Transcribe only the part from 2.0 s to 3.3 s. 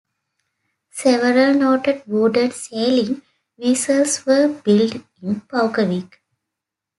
wooden sailing